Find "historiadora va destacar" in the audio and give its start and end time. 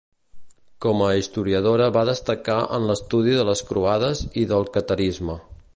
1.17-2.57